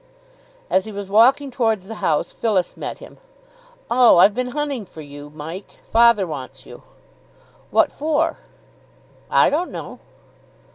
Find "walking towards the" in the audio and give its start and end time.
1.11-1.93